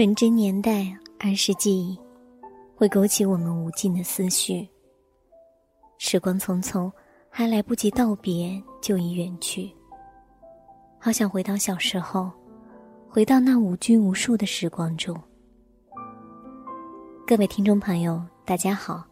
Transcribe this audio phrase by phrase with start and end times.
[0.00, 1.94] 纯真年代，儿时记忆，
[2.74, 4.66] 会勾起我们无尽的思绪。
[5.98, 6.90] 时光匆匆，
[7.28, 9.70] 还来不及道别，就已远去。
[10.98, 12.30] 好想回到小时候，
[13.10, 15.14] 回到那无拘无束的时光中。
[17.26, 19.04] 各位听众朋友，大家好，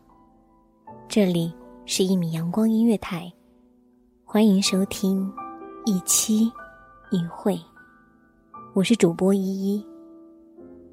[1.07, 1.53] 这里
[1.85, 3.31] 是一米阳光音乐台，
[4.25, 5.31] 欢迎收听
[5.85, 6.51] 一期
[7.11, 7.61] 一会，
[8.73, 9.87] 我是主播依依。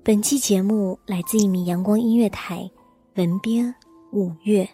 [0.05, 2.69] 本期节目来自一名阳光音乐台，
[3.15, 3.73] 文编
[4.11, 4.69] 五月。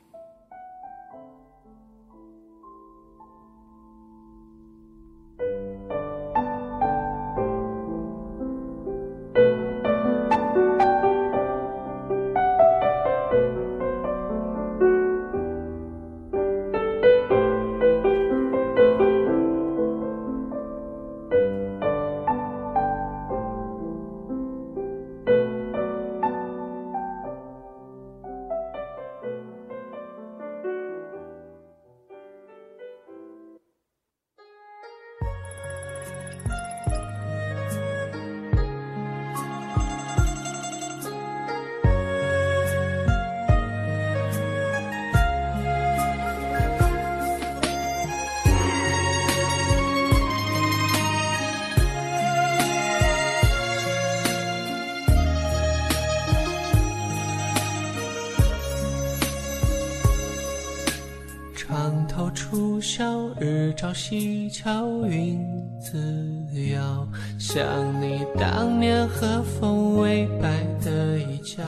[62.33, 65.39] 初晓，日照西桥，云
[65.79, 67.07] 自遥。
[67.39, 71.63] 想你当年和风微摆的衣角。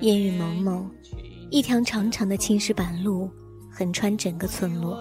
[0.00, 0.90] 烟雨蒙蒙，
[1.50, 3.30] 一条长长的青石板路
[3.70, 4.98] 横穿整个村落。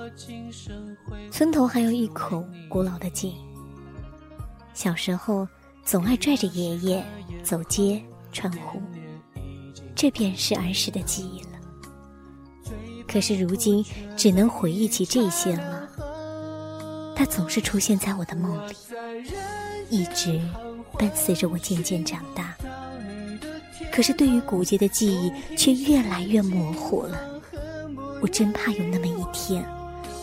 [1.32, 3.34] 村头还有一口古老的井。
[4.74, 5.48] 小时候
[5.84, 7.04] 总爱拽着爷爷
[7.44, 8.02] 走街
[8.32, 8.82] 串户。
[9.98, 11.50] 这便是儿时的记忆了。
[13.08, 13.84] 可是如今
[14.16, 15.90] 只能回忆起这些了。
[17.16, 18.76] 它总是出现在我的梦里，
[19.90, 20.40] 一直
[21.00, 22.56] 伴随着我渐渐长大。
[23.92, 27.18] 可是对于古街的记忆却越来越模糊了。
[28.22, 29.68] 我真怕有那么一天，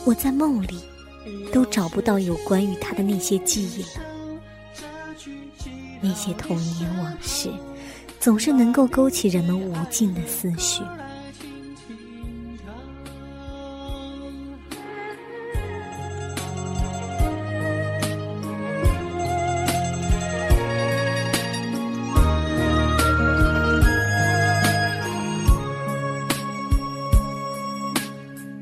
[0.04, 0.84] 我在梦里
[1.52, 4.04] 都找不到有关于他的那些记忆了。
[6.00, 7.50] 那些童年往事。
[8.24, 10.82] 总是能够勾起人们无尽的思绪。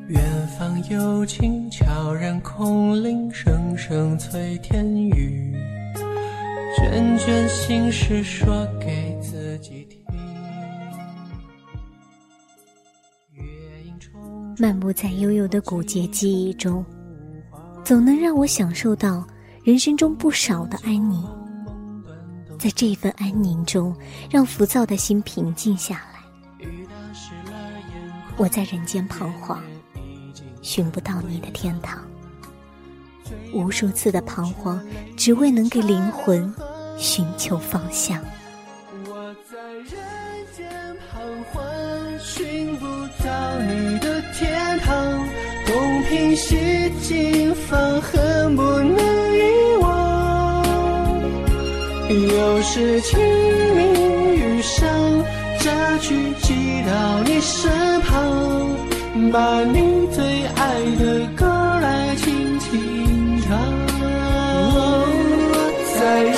[0.08, 0.20] 远
[0.58, 5.54] 方有琴悄然空灵，声声催天雨。
[6.76, 9.11] 卷卷心事说给。
[14.58, 16.84] 漫步在悠悠的古街记忆中，
[17.84, 19.26] 总能让我享受到
[19.64, 21.26] 人生中不少的安宁。
[22.58, 23.94] 在这份安宁中，
[24.30, 26.66] 让浮躁的心平静下来。
[28.36, 29.60] 我在人间彷徨，
[30.60, 32.00] 寻不到你的天堂。
[33.52, 34.80] 无数次的彷徨，
[35.16, 36.54] 只为能给灵魂
[36.96, 38.22] 寻求方向。
[48.00, 48.96] 恨不能
[49.36, 50.64] 遗忘。
[52.08, 53.18] 又是清
[53.76, 54.88] 明雨上，
[55.58, 57.70] 扎去寄到你身
[58.02, 58.10] 旁，
[59.32, 60.60] 把你最爱
[60.98, 61.46] 的歌
[61.80, 63.50] 来轻轻唱。
[65.98, 66.34] 在人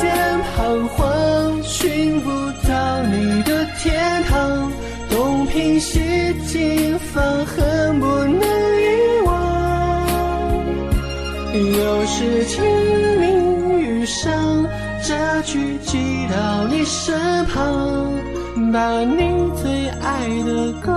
[0.00, 0.06] 间
[0.54, 2.30] 彷徨，寻不
[2.68, 4.70] 到你的天堂。
[7.14, 8.06] 放，恨不
[12.10, 12.64] 是清
[13.20, 14.32] 明雨上，
[15.06, 18.10] 这句寄到你身旁，
[18.72, 20.90] 把你最爱的歌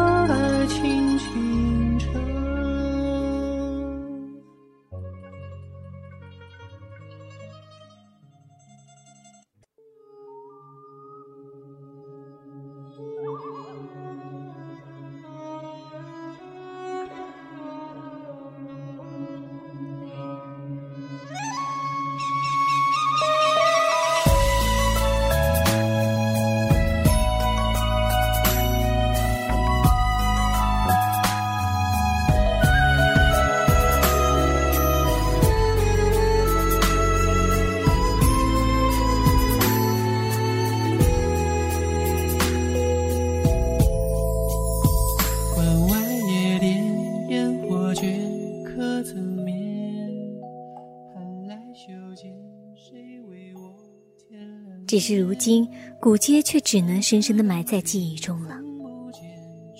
[54.92, 55.66] 只是如今，
[56.02, 58.58] 古街却只能深深地埋在记忆中了。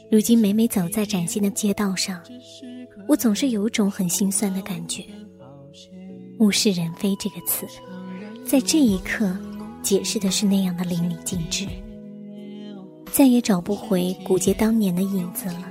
[0.10, 2.22] 如今每每走在崭新的街道上，
[3.10, 5.04] 我总是有种很心酸的感觉。
[6.40, 7.68] 物是人非这个词，
[8.46, 9.38] 在这一刻
[9.84, 11.68] 解释的是那样的淋漓尽致，
[13.12, 15.68] 再也找不回古街当年的影子了。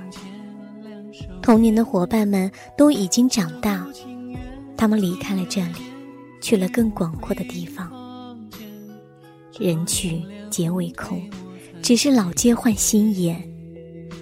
[1.41, 3.87] 童年的伙伴们都已经长大，
[4.77, 5.81] 他们离开了这里，
[6.43, 7.91] 去了更广阔的地方。
[9.59, 11.21] 人去皆为空，
[11.81, 13.41] 只是老街换新颜，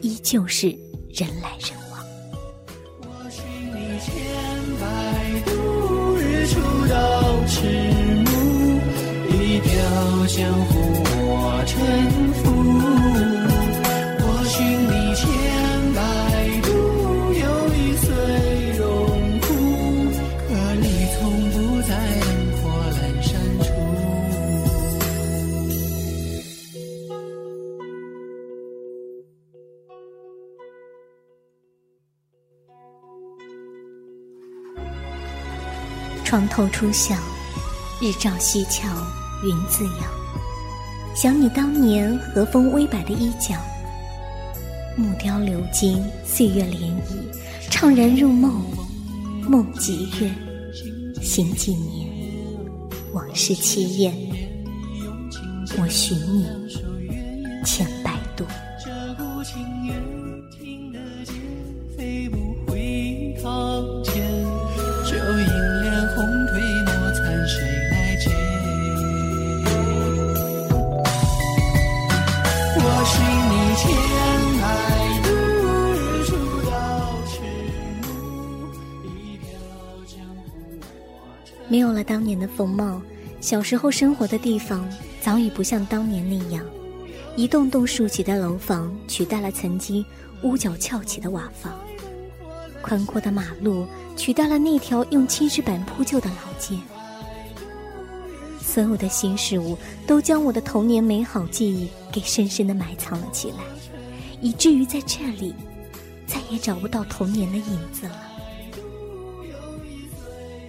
[0.02, 0.68] 依旧是
[1.10, 2.06] 人来人往。
[3.02, 4.12] 我寻你千
[4.80, 4.86] 百
[5.46, 5.52] 度，
[6.18, 6.60] 日出
[6.90, 7.62] 到迟
[8.26, 8.32] 暮，
[9.30, 9.70] 一瓢
[10.28, 10.72] 江湖
[11.22, 11.78] 我沉
[12.34, 12.49] 浮。
[36.30, 37.16] 床头初晓，
[38.00, 38.88] 日照西桥，
[39.44, 40.04] 云自摇。
[41.16, 43.56] 想你当年和风微摆的衣角，
[44.96, 48.64] 木雕流金，岁月涟漪，怅然入梦，
[49.42, 50.30] 梦几月，
[51.20, 52.08] 醒几年，
[53.12, 54.14] 往事凄艳。
[55.80, 56.46] 我寻你，
[57.66, 58.46] 千百度。
[81.70, 83.00] 没有了当年的风貌，
[83.40, 84.90] 小时候生活的地方
[85.22, 86.66] 早已不像当年那样，
[87.36, 90.04] 一栋栋竖起的楼房取代了曾经
[90.42, 91.72] 屋角翘起的瓦房，
[92.82, 93.86] 宽阔的马路
[94.18, 96.76] 取代了那条用青石板铺就的老街。
[98.60, 103.58] 所有的新事物都将我的童年美好记忆给深深的埋藏了起来，
[104.42, 105.54] 以至于在这里
[106.26, 108.29] 再也找不到童年的影子了。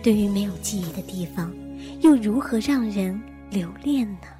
[0.02, 1.52] 对于没有记忆的地方，
[2.00, 4.39] 又如何让人留恋呢？